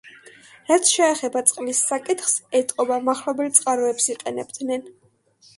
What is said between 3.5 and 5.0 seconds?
წყაროებს იყენებდნენ.